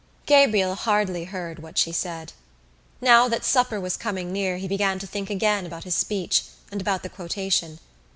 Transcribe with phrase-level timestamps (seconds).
[0.25, 2.33] Gabriel hardly heard what she said.
[3.01, 6.81] Now that supper was coming near he began to think again about his speech and
[6.81, 7.77] about the quotation.